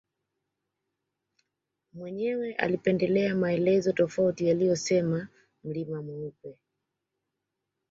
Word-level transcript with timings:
Mwenyewe 1.93 2.53
alipendelea 2.53 3.35
maelezo 3.35 3.91
tofauti 3.93 4.47
yaliyosema 4.47 5.27
mlima 5.63 6.01
mweupe 6.01 6.57